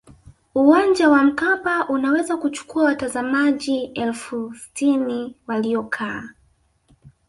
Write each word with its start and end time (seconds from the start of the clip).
uwanja 0.55 1.09
wa 1.09 1.23
mkapa 1.23 1.87
unaweza 1.89 2.37
kuchukua 2.37 2.83
watazamaji 2.83 3.85
elfu 3.85 4.55
sitini 4.55 5.35
waliokaa 5.47 6.29